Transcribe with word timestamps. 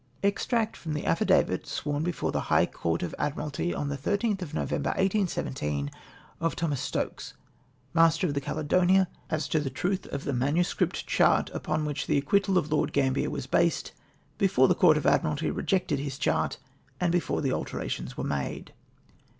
5 0.23 0.29
Extract 0.29 0.75
from 0.75 0.95
the 0.95 1.05
affidavit, 1.05 1.67
sworn 1.67 2.01
before 2.01 2.31
the 2.31 2.41
liigh 2.49 2.65
Court 2.65 3.03
of 3.03 3.13
Ad 3.19 3.35
miralty 3.35 3.77
on 3.77 3.89
the 3.89 3.95
13th 3.99 4.41
of 4.41 4.51
November, 4.51 4.89
1817, 4.97 5.91
of 6.39 6.55
Thomas 6.55 6.81
Stokes, 6.81 7.35
master 7.93 8.25
of 8.25 8.33
the 8.33 8.41
Caledonia, 8.41 9.07
as 9.29 9.47
to 9.47 9.59
the 9.59 9.69
truth 9.69 10.07
of 10.07 10.23
the 10.23 10.33
MSS. 10.33 10.75
chart, 11.05 11.51
upon 11.51 11.85
which 11.85 12.07
the 12.07 12.17
acquittal 12.17 12.57
of 12.57 12.71
Lord 12.71 12.93
Gambier 12.93 13.29
was 13.29 13.45
based; 13.45 13.91
before 14.39 14.67
the 14.67 14.73
Court 14.73 14.97
of 14.97 15.05
Admiralty 15.05 15.51
rejected 15.51 15.99
his 15.99 16.17
chart, 16.17 16.57
and 16.99 17.11
before 17.11 17.41
the 17.43 17.53
alterations 17.53 18.17
were 18.17 18.23
made. 18.23 18.73